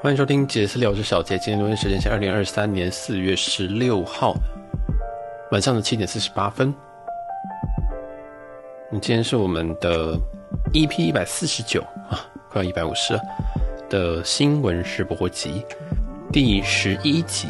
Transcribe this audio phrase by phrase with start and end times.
[0.00, 1.38] 欢迎收听杰斯聊，我是小杰。
[1.38, 4.34] 今天录音时间是二零二三年四月十六号
[5.50, 6.74] 晚上的七点四十八分。
[8.92, 10.14] 今天是我们的
[10.72, 11.80] EP 一百四十九
[12.10, 13.20] 啊，快要一百五十了
[13.88, 15.64] 的新闻试播集
[16.30, 17.48] 第十一集。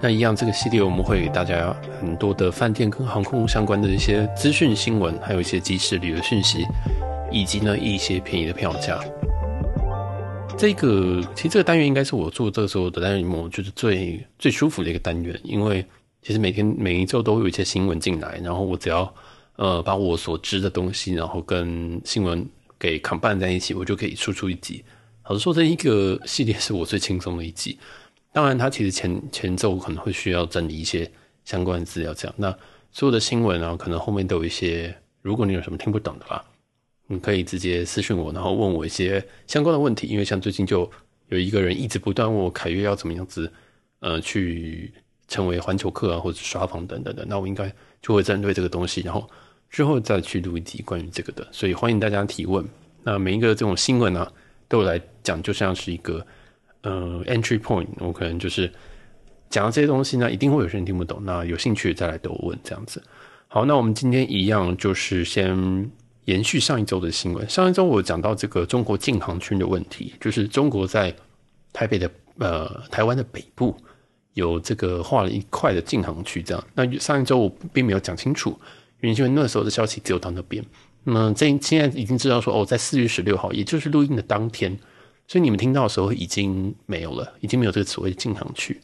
[0.00, 6.64] 那一样，这个系列我们会给大家很多的饭店跟航空相关的一些资讯新闻，还有一些即时旅游讯息，
[7.32, 9.00] 以及呢一些便宜的票价。
[10.56, 15.84] 这个其实这个单元应该是我做这个时候的单元里面，我觉得最最舒服的一个单元，因为
[16.22, 19.12] 其实每天每一周都有一些新闻进来，然后我只要
[19.56, 24.84] 呃把我所知的东西，然后跟新闻给 combine 在一起，我就可以输出一集。
[25.24, 27.76] 老实说，这一个系列是我最轻松的一集。
[28.32, 31.10] 当然，它其实前前奏可能会需要整理一些
[31.44, 32.34] 相关的资料，这样。
[32.38, 32.56] 那
[32.92, 36.44] 所有的新闻啊，可能后面都有一些，如果你有什么听不懂的话。
[37.10, 40.06] 你可以直接私信我，然后问我一些相关的问题。
[40.08, 40.80] 因为像最近就
[41.28, 43.50] 有一个人一直不断问我凯越要怎么样子，
[44.00, 44.92] 呃，去
[45.26, 47.24] 成为环球客啊，或者刷房等等的。
[47.26, 49.26] 那我应该就会针对这个东西，然后
[49.70, 51.48] 之后再去录一集关于这个的。
[51.50, 52.62] 所以欢迎大家提问。
[53.02, 54.30] 那每一个这种新闻、啊，
[54.68, 56.26] 对我来讲就像是一个
[56.82, 57.88] 呃 entry point。
[57.98, 58.72] 我可能就是
[59.50, 61.20] 讲到这些东西呢，一定会有些人听不懂。
[61.24, 63.02] 那有兴趣再来逗我问这样子。
[63.48, 65.90] 好，那我们今天一样就是先。
[66.28, 71.10] 延续上一周的新闻，上一周我讲到这个中国禁航区的问题，就是中国在
[71.72, 73.74] 台北的呃台湾的北部
[74.34, 76.62] 有这个划了一块的禁航区，这样。
[76.74, 78.60] 那上一周我并没有讲清楚，
[79.00, 80.62] 原因为那时候的消息只有到那边。
[81.04, 84.78] 那么这现在已经知道说哦，在四月十六号，也就是录音的当天，
[85.28, 88.80] 所以你们听到的时候已经没有了，已经没有这个所谓的禁航区。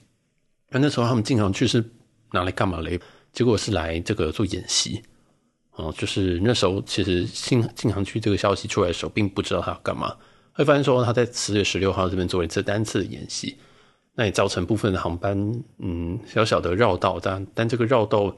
[0.68, 1.82] 那那时候他们禁航区是
[2.32, 3.00] 拿来干嘛嘞？
[3.32, 5.02] 结果是来这个做演习。
[5.76, 10.14] 哦，就是那时候，其实禁禁航区这个消息出来的时候，并不知道他要干嘛。
[10.52, 13.56] 会发现说他在十月十六号这边做了一次单次的演习，
[14.14, 15.36] 那也造成部分的航班，
[15.78, 18.36] 嗯，小小的绕道，但但这个绕道，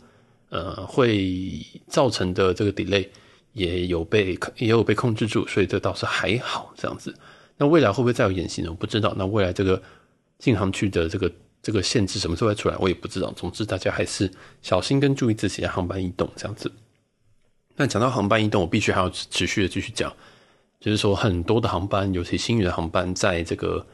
[0.49, 3.06] 呃，会造成的这个 delay
[3.53, 7.15] 也有被也有被控制住，所以这倒是还好这样子。
[7.59, 8.69] 那未来会不会再有演习呢？
[8.71, 9.15] 我不知道。
[9.17, 9.83] 那未来这个
[10.39, 13.33] 禁航区的这个这个限制什么时候会出来，我也不知道。
[13.33, 14.31] 总之，大家还是
[14.61, 16.71] 小心跟注意自己的航班移动这样子。
[17.77, 20.15] 那讲到航班移动，我必须还要持续的继续讲，
[20.81, 23.87] 就是说很多的航班，尤其新宇的航班，在这个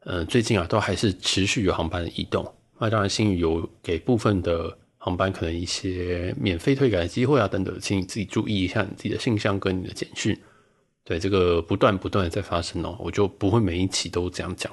[0.00, 2.44] 呃最近啊，都还是持续有航班的移动。
[2.78, 10.38] 那当然，新宇有给部分的航班可能一些免费退改的机会啊等等，请你自己注意一下你自己的信箱跟你的简讯。
[11.04, 14.72] 对，这个不断不断的在发生哦，我就不会每一期都这样讲，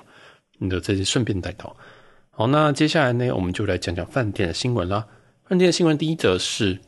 [0.57, 1.75] 你的这些顺便带到。
[2.29, 5.05] 好，那接下来呢，我们就来讲讲饭店的新闻啦。
[5.45, 6.79] 饭店的新闻第一则是。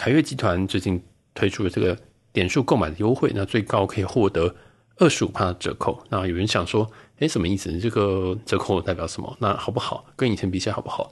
[0.00, 1.02] 凯悦集团最近
[1.34, 1.98] 推出的这个
[2.32, 4.54] 点数购买的优惠，那最高可以获得
[4.98, 6.00] 二十五趴的折扣。
[6.08, 7.76] 那有人想说，哎，什么意思？
[7.80, 9.36] 这个折扣代表什么？
[9.40, 10.04] 那好不好？
[10.14, 11.10] 跟以前比起来好不好？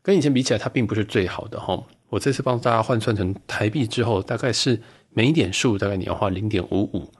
[0.00, 1.78] 跟以前比起来，它并不是最好的哈。
[2.08, 4.80] 我这次帮大家换算成台币之后，大概是
[5.14, 7.10] 每一点数大概你要花零点五五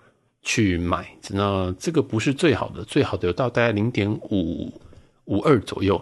[0.43, 4.71] 去买，那这个不是最好的，最好的有到大概零点五
[5.25, 5.99] 五二左右。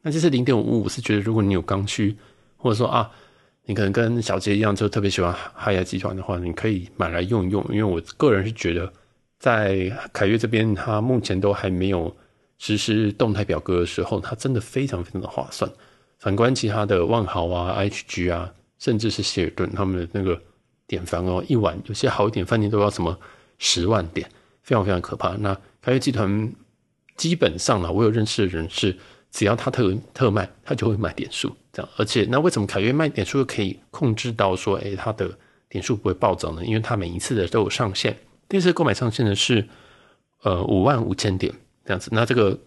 [0.00, 2.16] 那这是零点五五，是觉得如果你有刚需，
[2.56, 3.10] 或者说啊。
[3.64, 7.64] 你可能跟小杰一样，就特别喜欢哈亚集团的话，你可以买来用一用。
[7.68, 8.92] 因为我个人是觉得，
[9.38, 12.12] 在凯悦这边，它目前都还没有
[12.58, 15.70] 实施动态表格的时候，它真的非常非常的划算。
[16.18, 20.42] 反观其他的万豪啊、HG 啊，甚至是希尔顿，他们的那个
[20.86, 23.18] 点房哦，一晚有些好一点饭店都要什么
[23.58, 24.28] 十万点，
[24.62, 25.30] 非常非常可怕。
[25.36, 26.52] 那凯悦集团
[27.16, 28.96] 基本上呢，我有认识的人是。
[29.34, 31.90] 只要他特特卖，他就会卖点数，这样。
[31.96, 35.26] 而且，那为什么凯悦卖点数可以控制到说，诶、欸，他的
[35.70, 36.62] 点数不会暴涨呢？
[36.62, 38.14] 因为他每一次的都有上限。
[38.46, 39.66] 第一次购买上限的是，
[40.42, 41.50] 呃，五万五千点
[41.82, 42.10] 这样子。
[42.12, 42.58] 那这个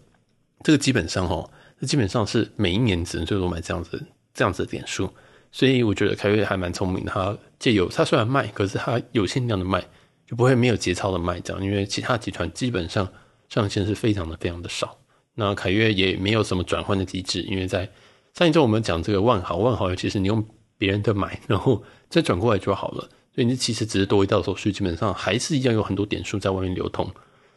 [0.64, 1.48] 这个基本上哦，
[1.80, 5.08] 这基本上是每一年只能最多买这样子这样子的点数。
[5.50, 9.82] 所以我觉得凯悦还蛮聪明的，他借由他虽然卖，可是他有限量的卖，
[10.26, 11.64] 就不会没有节操的卖这样。
[11.64, 13.08] 因为其他集团基本上
[13.48, 14.98] 上限是非常的非常的少。
[15.34, 17.88] 那凯悦也没有什么转换的机制，因为在
[18.34, 20.44] 上一周我们讲这个万豪，万豪其是你用
[20.78, 27.10] 别人的买，然后再转过来就好了，所以你其实只是多一道手续，基本上还是一样有很多点数在外面流通，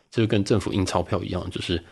[0.09, 1.83] 就跟政府印钞票一样，就是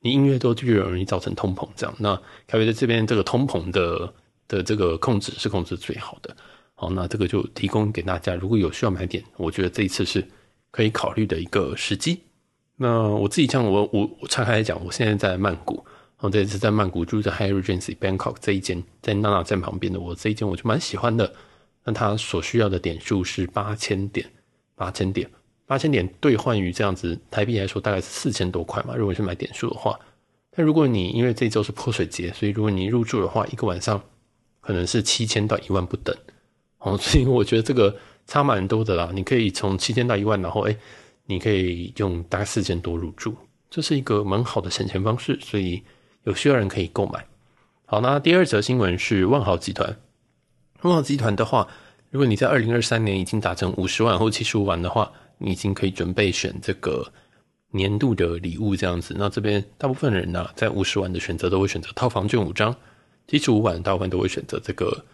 [0.00, 1.94] 你印越多就越容易造成通膨这样。
[1.98, 4.12] 那凯悦在这边这个通膨的
[4.48, 6.36] 的这个控制是控制最好的，
[6.74, 10.26] 好，那这个就提供给大家，如果有需要买点，我觉得这一次是
[10.70, 12.20] 可以考虑的一个时机。
[12.76, 21.32] 那我自己像我我我岔开来讲，我现在在曼谷，然后这次在曼谷住在 Hyatt Regency Bangkok 这一间，在娜娜站旁边的我这一间我就蛮喜欢的。
[21.84, 24.28] 那它所需要的点数是八千点，
[24.74, 25.30] 八千点，
[25.66, 28.94] 八千点兑换于这样子台币来说，大概是四千多块嘛。
[28.94, 29.98] 如果是买点数的话，
[30.50, 34.02] 但如果你因为这周是泼水节，所以如果你入住的话，一个晚上
[34.66, 36.14] 可能是七千到一万不等。
[36.78, 37.96] 哦，所以我觉得这个
[38.26, 39.10] 差蛮多的啦。
[39.14, 40.76] 你可以从七千到一万，然后哎，
[41.26, 43.36] 你可以用大概四千多入住，
[43.70, 45.82] 这是一个蛮好的省钱方式，所以
[46.24, 47.24] 有需要人可以购买。
[47.84, 49.96] 好，那第二则新闻是万豪集团。
[50.82, 51.68] 万豪集团的话，
[52.10, 57.12] 如果你在二零二三年已经达成五十万或七十五万的话，你已经可以准备选这个
[57.70, 59.14] 年度的礼物这样子。
[59.18, 62.74] 那这边大部分人呢、在五十万的选择都会选择套房券五张，
[63.28, 65.04] 七十五万大部分都会选择这个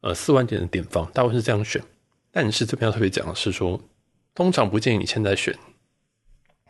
[0.00, 1.82] 呃四万点的点房，大部分是这样选。
[2.30, 3.80] 但是这边要特别讲的是说，
[4.34, 5.56] 通常不建议你现在选，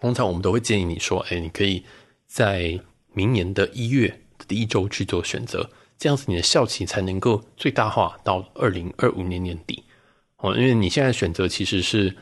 [0.00, 1.84] 通常我们都会建议你说，哎，你可以
[2.26, 2.80] 在
[3.12, 4.20] 明年的一月。
[4.46, 9.84] 第一周去做选择，这样子你的效期才能够最大化到二零二五年年底
[10.36, 10.54] 哦。
[10.54, 12.14] 因为你现在选择其实是，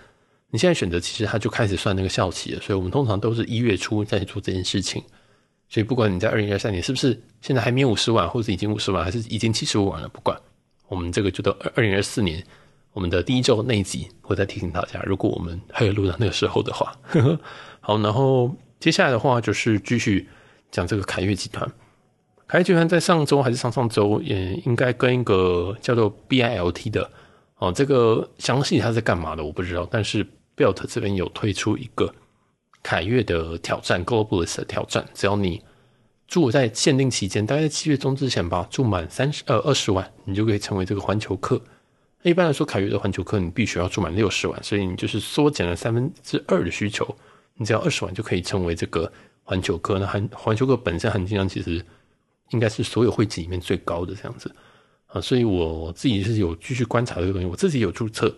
[0.50, 5.02] 你现在选择其实它就开始算那个效期了，所以我们通常都是一月初再做这件事情。
[5.72, 10.38] 所以不管你在二零二三年是不是现在还没有五十万，或者已经五十万，还是已经七十五万了，不管
[10.86, 12.44] 我们这个就到二零二四年
[12.92, 17.40] 我们的第一周那一集，我再提醒大家，如果我们还有录到那个时候的话，呵 呵
[17.80, 20.28] 好，然后接下来的话就是继续
[20.70, 21.66] 讲这个凯悦集团。
[22.46, 27.10] 凯悦集团在上周还是上上周，也应该跟一个叫做 BILT 的
[27.56, 29.88] 哦，这个详细它是干嘛的我不知道。
[29.90, 30.22] 但是
[30.54, 32.14] BILT 这边有推出一个
[32.82, 35.62] 凯悦的挑战，Globalist 的挑战，只要你
[36.26, 41.60] 住在限定期间，大概在七月中之前吧，住满三十呃二十万，你就可以成为这个环球客。
[42.22, 47.16] 一般来说，凯悦的环球客你必须要住满六十万，所以你就是缩减了三分之二的需求，
[47.56, 49.10] 你只要二十万就可以成为这个
[49.42, 49.98] 环球客。
[49.98, 51.84] 那环环球客本身含金量其实。
[52.50, 54.54] 应该是所有会籍里面最高的这样子
[55.06, 58.30] 啊，所以我自己是有继续观察这个东西，我自己有注册。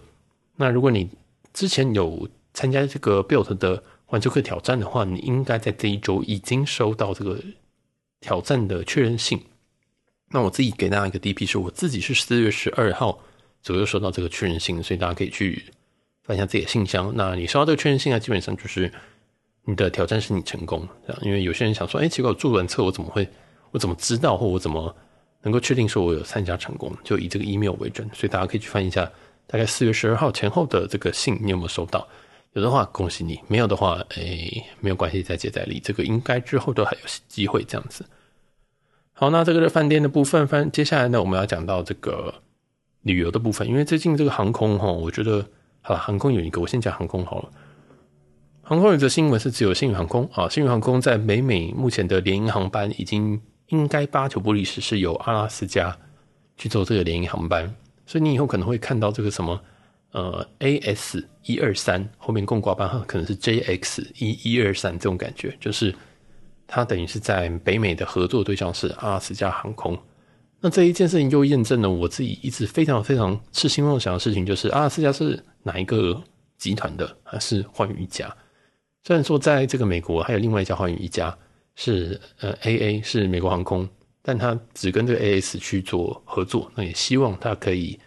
[0.54, 1.10] 那如果你
[1.52, 3.82] 之前有参加这个 Built 的
[4.14, 7.36] 环球客挑战的话，你应该在这一周已经收到这个
[8.20, 9.42] 挑战的确认信。
[10.30, 13.18] 那我自己给大家一个 DP，是我自己是四月十二号
[13.60, 15.64] 左右收到这个确认信，所以大家可以去
[16.22, 17.12] 翻一下自己的信箱。
[17.16, 18.88] 那你收到这个确认信啊，基本上就是
[19.64, 20.86] 你的挑战是你成功，
[21.22, 23.28] 因为有些人想说，哎，奇怪，我做完测我怎么会？
[23.72, 24.94] 我怎么知道，或我怎么
[25.42, 26.96] 能够确定说我有参加成功？
[27.02, 29.10] 就以这个 email 为准，所以大家可以去翻一下，
[29.48, 32.06] 大概四月十二号前后的这个信，你有没有收到？
[32.54, 36.98] 有的话恭喜你，没有的话，哎，没有关系，再接再厉，这个应该之后都还有
[37.28, 38.04] 机会这样子。
[39.12, 42.32] 好，那这个是饭店的部分，翻接下来呢，我们要讲到这个
[43.02, 45.46] 旅游的部分，因为最近这个航空哈，我觉得
[45.82, 47.50] 好了，航空有一个，我先讲航空好了。
[48.62, 53.40] 航空有则新闻是只有星宇航空啊，星宇航空在北美目前的联营航班已经。
[53.68, 55.96] 应该八九不离十是由阿拉斯加
[56.58, 57.74] 去做这个联营航班，
[58.04, 59.58] 所以你以后可能会看到这个什么
[60.14, 65.94] 呃 AS 一二三后面共挂班号可能是 JX 一一二三这种感觉，就是
[66.66, 69.98] 它等于是在北美的合作对象是阿拉斯加航空。
[70.60, 76.18] 那这一件事情就验证了我自己一直非常非常痴心妄想的事情，就是阿拉斯加是哪一个
[76.56, 77.14] 集团的？
[77.22, 78.34] 还是寰宇一家？
[79.02, 81.36] 虽然说在这个美国还有另外一家寰宇一家。
[81.76, 83.88] 是呃，A A 是美国航空，
[84.22, 87.98] 但他只跟这个 A S 去做合作，那也希望他可以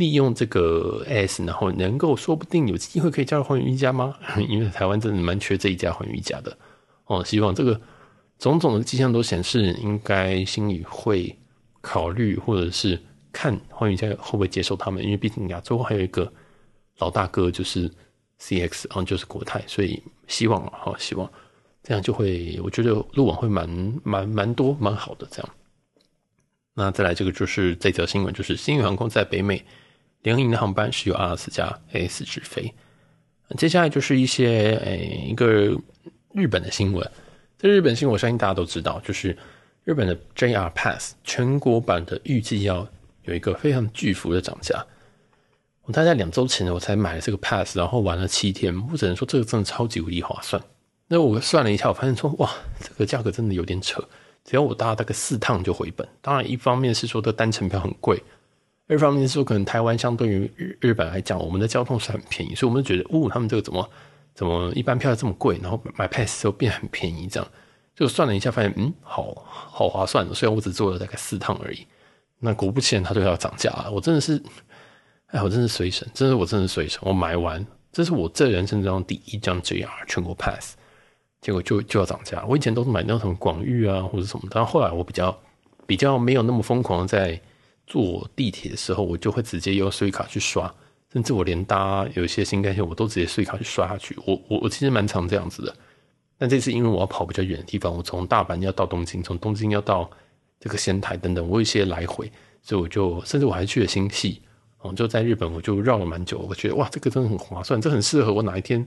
[0.00, 4.16] 利用这个 S，然后能够说不定有机会可以加入寰宇一家吗？
[4.48, 6.56] 因为台湾真的蛮缺这一家寰宇一家的
[7.04, 7.24] 哦。
[7.24, 7.80] 希望这个
[8.38, 11.38] 种种的迹象都显示，应该星宇会
[11.80, 16.32] 考虑或者是看寰宇一家会不会接受他们，因为毕竟亚洲还有一个
[16.98, 17.88] 老大哥就是
[18.38, 21.30] C X，然后就是国泰，所以希望啊，好希望。
[21.82, 23.66] 这样就会，我觉得路网会蛮
[24.02, 25.26] 蛮蛮多蛮好的。
[25.30, 25.50] 这样，
[26.74, 29.64] 那再来这个就是这则新闻，就是星宇航空在北美
[30.22, 32.72] 联营的航班是由阿拉斯加 AS 直飞。
[33.56, 35.76] 接下来就是一些诶、一个
[36.32, 37.10] 日本的新闻，
[37.58, 39.36] 这日本新闻我相信大家都知道，就是
[39.84, 42.86] 日本的 JR Pass 全国版的预计要
[43.22, 44.86] 有一个非常巨幅的涨价。
[45.82, 50.62] 我大概两周前我才买了这个 Pass，然后玩了七天，我只能说这个真的超级无敌划算。
[51.08, 52.48] 那我算了一下，我发现说，哇，
[52.78, 54.00] 这个价格真的有点扯。
[54.44, 56.06] 只要我搭大概四趟就回本。
[56.22, 58.22] 当然，一方面是说这单程票很贵，
[58.94, 63.90] 一方面是说可能台湾相对于日日本来讲，我们的交通是很便宜，所以我们就觉得，哦，他们这个怎么
[64.34, 67.48] 怎么一般票这么贵，然后买 pass 就变很便宜，这样
[67.94, 70.34] 就算了一下，发现嗯，好好划算的。
[70.34, 71.86] 虽然我只坐了大概四趟而已，
[72.38, 73.90] 那果不其然，它就要涨价了。
[73.90, 74.42] 我真的是，
[75.26, 77.00] 哎，我真是随神，真的我真的是衰神。
[77.02, 80.76] 我买完，这是我这人生中第一张 JR 全国 pass。
[81.40, 82.44] 结果就就要涨价。
[82.46, 85.34] 我以前都是买那种广域啊或者什么，但后来我比较
[85.86, 87.40] 比较没有那么疯狂在
[87.90, 90.72] 坐地铁的时候，我就会直接用 c 卡去刷，
[91.12, 94.16] 甚至我连搭有一些新干线，我都直接 c 卡去刷下去。
[94.24, 95.76] 我我我其实蛮常这样子的。
[96.38, 100.08] 但这次因为我要跑比较远的地方，我从大阪要到东京，从东京要到
[100.60, 102.30] 这个仙台等等，我有一些来回，
[102.62, 104.38] 所以我就甚至我还去了新潟，
[104.78, 108.80] 哦，就在日本我就绕了蛮久，我觉得哇，这个真的很划算，这很适合我哪一天，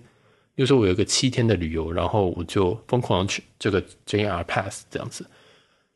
[0.56, 5.26] 比如说我有一个七天的旅游，然后我就疯狂去这个 JR Pass 这样子。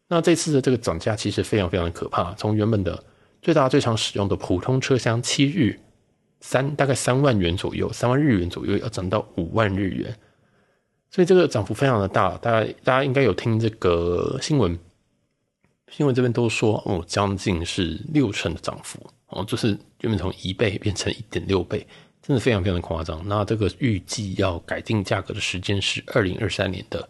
[0.07, 3.03] 那这次的这个涨价其实非常非常的可怕，从原本的
[3.41, 5.79] 最大最常使用的普通车厢七日
[6.39, 10.15] 三大概三万元左右，三万日元左右，要涨到五万日元。
[11.09, 14.77] 所以这个涨幅非常的大，大家大家应该有听这个新闻，
[15.89, 19.69] 新闻这边都说哦，将近是六成的涨幅哦，就是
[20.01, 21.85] 原本从一倍变成一点六倍，
[22.21, 23.21] 真的非常非常的夸张。
[23.25, 27.09] 那这个预计要改定价格的时间是二零二三年的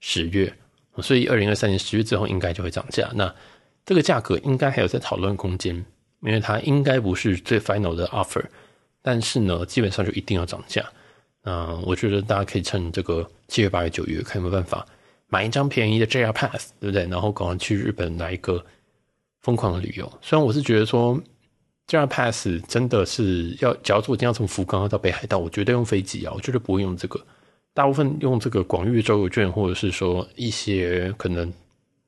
[0.00, 0.52] 十月，
[1.00, 3.10] 所以二零二三年十月之后应该就会涨价。
[3.14, 3.34] 那
[3.86, 5.74] 这个价格应该还有在讨论空间，
[6.20, 8.44] 因为它应该不是最 final 的 offer，
[9.00, 10.84] 但是呢，基本上就一定要涨价。
[11.42, 14.86] 那，我觉得大家可以趁这个七月、八月、九月，看有没有办法
[15.28, 17.06] 买一张便宜的 JR Pass，对不对？
[17.08, 18.64] 然后赶快去日本来一个
[19.40, 20.12] 疯狂的旅游。
[20.20, 21.20] 虽然我是觉得说
[21.88, 27.20] JR Pass 真的是要，假如说我今天要从福冈到北海道，我绝对用飞机啊，我绝对不会用这个。
[27.74, 31.52] 大部分用这个广域周游券，或者是说一些可能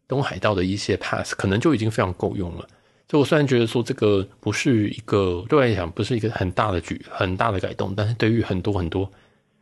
[0.06, 2.68] 东海道的一些 Pass，可能就已经非常够用了。
[3.08, 9.10] 所以我虽然觉得说这个不是一个对我来讲不是一个很大的举很大的改动，但是对于很多很多。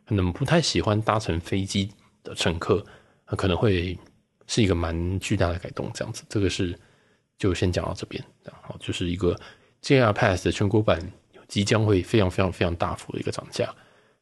[0.05, 1.89] 可能不太喜欢搭乘飞机
[2.23, 2.85] 的乘客，
[3.25, 3.97] 可能会
[4.47, 5.89] 是一个蛮巨大的改动。
[5.93, 6.77] 这样子，这个是
[7.37, 8.21] 就先讲到这边。
[8.43, 9.33] 然后就是一个
[9.81, 10.99] JR Pass 的全国版
[11.47, 13.73] 即将会非常非常非常大幅的一个涨价。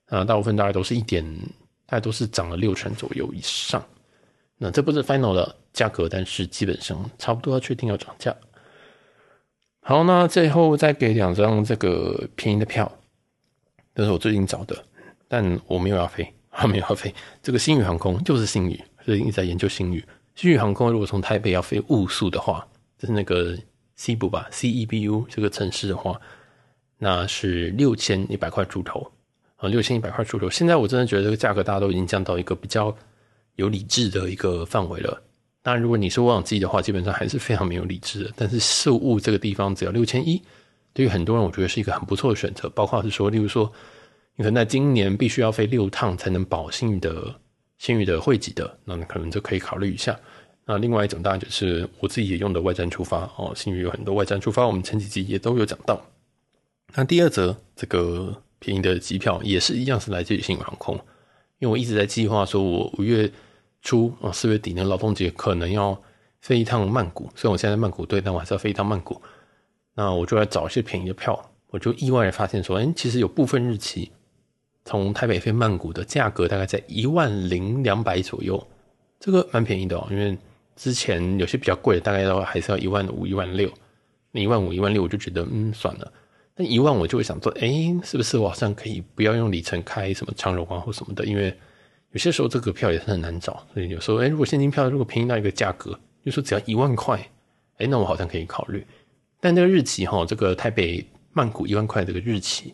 [0.05, 1.25] 啊，大部分大概都是一点，
[1.91, 3.85] 大概都是涨了六成左右以上。
[4.57, 8.33] 那这不是 final 的价格，但是基本上差不多要确定要涨价。
[9.81, 12.89] 好，那最后再给两张这个便宜的票，
[13.93, 14.85] 这是我最近找的。
[15.27, 16.33] 但我没有要飞，
[16.63, 17.13] 我没有要飞。
[17.43, 20.01] 这个新宇航空就是新宇，所以一直在研究新宇。
[20.35, 22.65] 新宇航空如果从台北要飞雾宿的话，
[22.97, 23.57] 就是那个
[23.97, 26.21] 西部吧，C E B U 这个城市的话，
[26.97, 29.11] 那是六千一百块出头
[29.61, 30.49] 啊，六千一百块出头。
[30.49, 32.93] 现在我真的觉得这个价格大家都已经降到一个比较
[33.55, 35.21] 有理智的一个范围了。
[35.61, 38.31] 当然，如果你是旺季的话，基本上还是非常没有理智的。
[38.35, 40.41] 但是事物这个地方只要六千一，
[40.91, 42.67] 对于很多人我觉得是一个很不错的选择。
[42.69, 43.71] 包括是说，例如说。
[44.37, 47.35] 你可能在今年必须要飞六趟才能保信的
[47.77, 50.17] 星宇的汇集的，那你可能就可以考虑一下。
[50.65, 56.01] 那另外一种当然就是我自己也用的外站出发哦，星宇有很多外站出发，我们前几集也都有讲到。
[56.95, 60.95] 那第二则这个便宜的机票也是一样是来自于新航空，
[61.57, 63.29] 因为我一直在计划说我五月
[63.81, 65.99] 初啊四月底的劳动节可能要
[66.39, 69.19] 飞一趟曼谷，虽然我现在在曼谷对，但我还是要飞一趟曼谷。
[69.95, 71.37] 那我就来找一些便宜的票，
[71.67, 74.09] 我就意外的发现说，哎，其实有部分日期。
[74.85, 78.65] 从台北飞曼谷的价格大概在一万零两百左右，
[79.19, 80.07] 这个蛮便宜的哦。
[80.09, 80.35] 因为
[80.75, 83.71] 之前有些比较贵的，大概都还是要一万五、一万六。
[84.31, 86.11] 那一万五、一万六，我就觉得嗯算了。
[86.65, 87.69] 一万我就会想说，哎，
[88.03, 91.25] 是不是我好像可以不要用里程开什么长荣啊或什么的？
[91.25, 91.55] 因为
[92.11, 97.17] 有些时候这个票也是很难找，所以有时候哎，如果现金票如果便宜到一个价格，就说只要一万块，
[97.77, 98.85] 哎，那我好像可以考虑。
[99.39, 102.73] 但这个日期哈，这个台北曼谷一万块这个日期。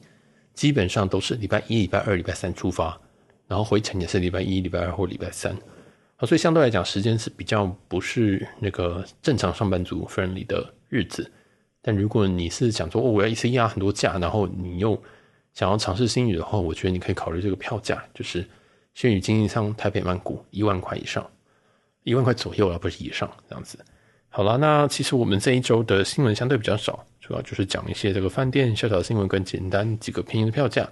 [0.53, 3.00] 基本上都是礼拜一、礼拜二、礼拜三出发，
[3.48, 5.56] 然后回程也是礼拜一、礼拜二或礼拜三，
[6.22, 11.32] 所以相对来讲时间是比较不是那个正常上班族 friendly 的日子。
[11.88, 15.01] 但如果你是想说，哦，我要一次压很多价，然后你又
[15.53, 18.46] 想要尝试新宇的话，我觉得你可以考虑这个票价，就是
[18.94, 21.25] 新宇经济舱台北曼谷一万块以上，
[22.03, 23.79] 一万块左右而不是以上这样子。
[24.27, 27.06] 好了，那其实我们这一周的新闻相对比较少。
[27.22, 30.86] 主要就是讲一些这个饭店小小的新闻，跟简单几个便宜的票价。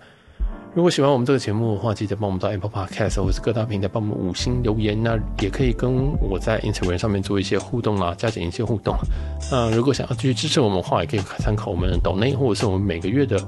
[0.73, 5.01] 如果喜欢我们这个节目的话，记得帮我们到 Apple Podcast 或是各大平台帮我们五星留言。
[5.01, 8.93] 那也可以跟我在 Instagram 上面做一些互动啦，加减一些互动。
[9.49, 13.39] 那如果想要继续支持我们的话，也可以参考我们的抖内，或者是我们每个月的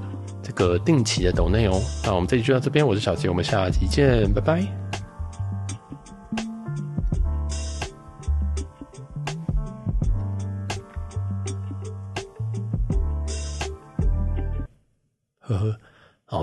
[0.42, 1.78] 这个定期的抖内哦。
[2.02, 4.97] 那我们这集就到这边，我是小杰，我们下集见，拜拜。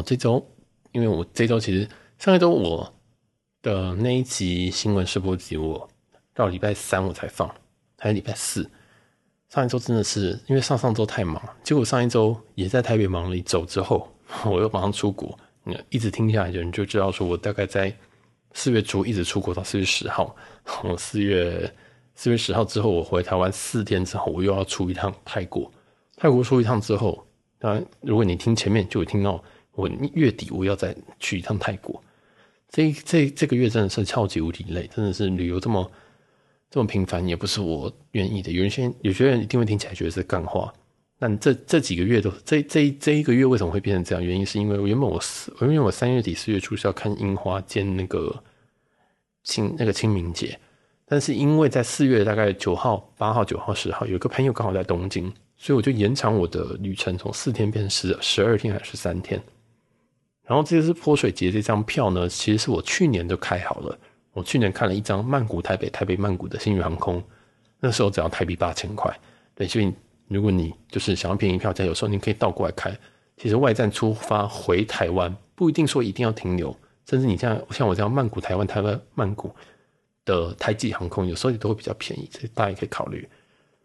[0.05, 0.45] 这周
[0.91, 2.93] 因为我这周其实上一周我
[3.62, 5.89] 的那一集新闻试播集，我
[6.33, 7.50] 到礼拜三我才放，
[7.97, 8.69] 还是礼拜四。
[9.50, 14.07] 上一周真的是因为上上周太忙，结果上一周也在台北忙了一周之后，
[14.45, 15.38] 我又马上出国。
[15.89, 17.91] 一直听下来的人就知道，说我大概在
[18.53, 20.35] 四月初一直出国到四月十号。
[20.83, 21.74] 我四月
[22.13, 25.71] 四月十号之后，我回台湾四天之后，我又要出一趟泰国。
[26.15, 27.25] 泰国出一趟之后，
[27.57, 29.43] 当然如果你听前面就会听到
[29.75, 32.01] 我月底我要再去一趟泰国。
[32.70, 35.91] 这这这个月真的是超级无敌累，真的是旅游这么
[36.70, 38.51] 这么频繁，也不是我愿意的。
[38.51, 40.74] 有人先有些人一定会听起来觉得是干话，
[41.17, 44.22] 但这这几个月都这这这一个月为什么会变成这样？
[44.25, 48.44] 原因是因为原本我四，因为我三月底四月初是要看樱花兼那个
[49.44, 50.60] 清那个清明节，
[51.05, 59.41] 但是因为在四月大概九号、八号、九号、十号，有个朋友刚好在东京，所以我就延长我的旅程，从四天变成十十二天还是三天。
[60.46, 63.98] 然后这次泼水节这张票呢，其实是我去年就开好了。
[64.32, 67.24] 我去年看了一张曼谷台北、台北曼谷的星宇航空，
[67.80, 69.12] 那时候只要台币八千块。
[69.56, 69.92] 对，所以
[70.28, 72.96] 如果你就是想要便宜票价，有时候你可以倒过来开。
[73.38, 76.75] 其实外站出发回台湾不一定说一定要停留，
[77.10, 79.54] 甚至你像像我这样曼谷台湾、台湾曼谷
[80.25, 83.28] 的台籍航空，有时候也都会比较便宜，所以大家也可以考虑。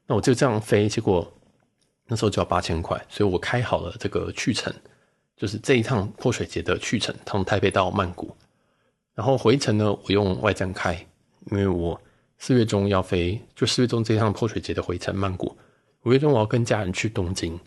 [0.06, 1.32] 那我就这样飞，结果
[2.08, 4.74] 那时候就要八千块，所以我开好了这个去程。
[5.40, 8.30] 就是这一趟泼水节的去程，从台北到曼谷，
[9.14, 10.92] 然后回程呢，我用外站开，
[11.50, 11.98] 因为我
[12.36, 15.56] 四月中要飞，就四月中这一趟泼水节的回程曼谷，
[16.02, 17.58] 五月中我要跟家人去东京，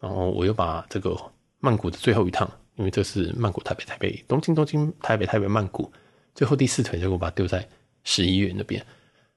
[0.00, 1.16] 然后我又把这个
[1.60, 5.88] 曼谷的最后一趟，因为这是曼谷台北台北东京东京台北台北曼谷，
[6.34, 7.64] 最后第四腿就我把它丢在
[8.02, 8.84] 十一月那边，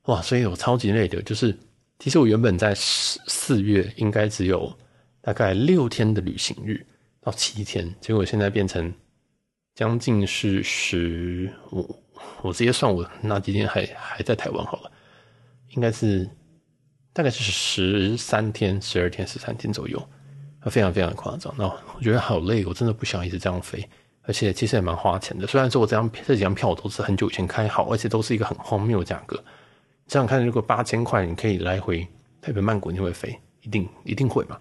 [0.05, 1.55] 哇，所以我超级累的，就是
[1.99, 4.75] 其实我原本在四四月应该只有
[5.21, 6.83] 大概六天的旅行日。
[7.29, 8.91] 到七天，结果现在变成
[9.75, 11.95] 将近是十五，
[12.41, 14.91] 我直接算我那几天还还在台湾好了，
[15.75, 16.27] 应该是
[17.13, 20.09] 大概是十三天、十二天、十三天左右，
[20.63, 21.53] 非常非常夸张。
[21.55, 23.87] 那我觉得好累，我真的不想一直这样飞，
[24.23, 25.45] 而且其实也蛮花钱的。
[25.45, 29.39] 虽然说我这张这几张票我都是很久以前开好，而且都是一个很荒谬的价格。
[30.07, 32.07] 这样看，如果八千块你可以来回
[32.41, 33.39] 台北曼谷，你会飞？
[33.61, 34.57] 一定一定会嘛？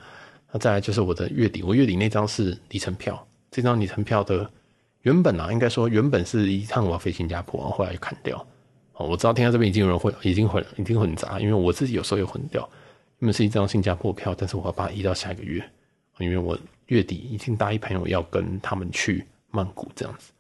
[0.51, 4.51] 那再来就是我的月底，我月底那张是里程票，这张里程票的
[5.03, 8.39] 原本啊，应该说原本是一趟我要飞新加坡，后来砍掉。
[8.95, 12.69] 哦，我知道听到这边已经有人混，已经混，已经混杂，因为我自己有时候也混掉。
[13.19, 15.63] 原本是一张新加坡票，但是我要把它移到下一个月，
[16.19, 20.33] 因为我月底已经答应朋友要跟他们去曼谷这样子。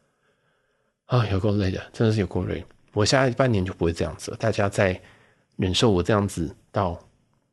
[1.07, 2.65] 啊，有够累的，真的是有够累。
[2.95, 4.99] 我下半年就不会这样子了，大家再
[5.57, 6.99] 忍受我这样子到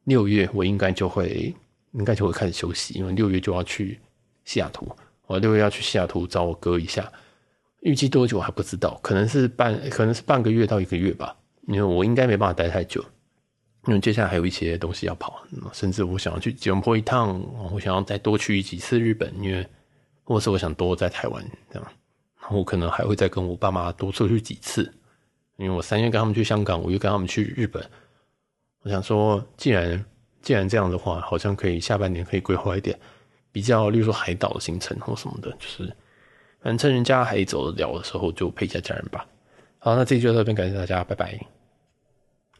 [0.05, 1.53] 六月，我应该就会。
[1.97, 3.99] 应该就会开始休息，因为六月就要去
[4.43, 4.87] 西雅图。
[5.27, 7.11] 我六月要去西雅图找我哥一下，
[7.81, 11.35] 预计多久还不知道，可能是半，可能是半个月到一个月吧。
[11.67, 13.03] 因为我应该没办法待太久，
[13.87, 15.41] 因为接下来还有一些东西要跑，
[15.73, 19.67] 甚至我想要去吉隆坡一趟，我想要再多去几次日本，因为
[20.23, 21.91] 或是我想多在台湾这样，
[22.39, 24.93] 然后我可能还会再跟我爸妈多出去几次，
[25.57, 27.83] 因为我三月跟他们去香港，五月跟他们去日本。
[28.83, 30.05] 我想说，既然
[30.45, 32.97] 既然这样的话，好像可以下半年可以规划一点
[33.51, 35.85] 比较，例如说海岛的行程或什么的，就是
[36.61, 39.25] 反正趁人家还走得了的时候，就陪一下家人吧。
[39.79, 41.54] 好，那这期就到这边，感谢大家，拜拜。